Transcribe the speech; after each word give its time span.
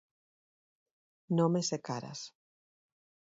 Nomes 1.37 1.67
e 1.75 1.79
caras. 1.87 2.19